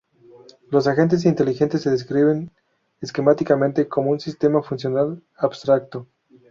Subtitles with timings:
[0.71, 2.49] Los agentes inteligentes se describen
[3.01, 6.07] esquemáticamente como un sistema funcional abstracto.